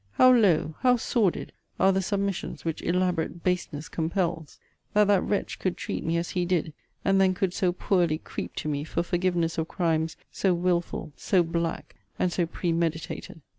[0.13, 4.57] How low, how sordid, are the submissions which elaborate baseness compels!
[4.93, 6.73] that that wretch could treat me as he did,
[7.05, 11.43] and then could so poorly creep to me for forgiveness of crimes so wilful, so
[11.43, 13.41] black, and so premeditated!